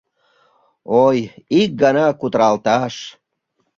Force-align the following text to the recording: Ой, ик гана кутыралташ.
Ой, 1.05 1.17
ик 1.61 1.71
гана 1.81 2.07
кутыралташ. 2.19 2.95